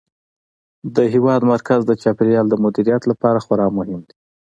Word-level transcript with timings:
د 0.95 0.97
هېواد 1.13 1.41
مرکز 1.51 1.81
د 1.85 1.91
چاپیریال 2.01 2.45
د 2.49 2.55
مدیریت 2.63 3.03
لپاره 3.11 3.39
خورا 3.45 3.67
مهم 3.77 4.01
دی. 4.07 4.15